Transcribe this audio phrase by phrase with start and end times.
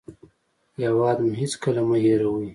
[0.81, 2.47] هېواد مو هېڅکله مه هېروئ